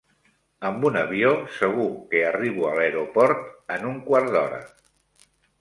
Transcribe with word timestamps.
Amb 0.69 0.87
un 0.89 0.97
avió 1.01 1.33
segur 1.57 1.85
que 2.15 2.23
arribo 2.31 2.67
a 2.71 2.73
l'aeroport 2.79 3.47
en 3.77 3.89
un 3.91 4.03
quart 4.11 4.33
d'hora. 4.39 4.63